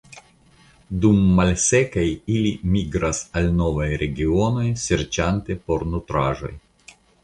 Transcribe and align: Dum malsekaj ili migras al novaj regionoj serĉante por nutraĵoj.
Dum 1.03 1.19
malsekaj 1.39 2.07
ili 2.37 2.55
migras 2.77 3.21
al 3.43 3.53
novaj 3.61 3.93
regionoj 4.07 4.67
serĉante 4.89 5.63
por 5.71 5.91
nutraĵoj. 5.95 6.57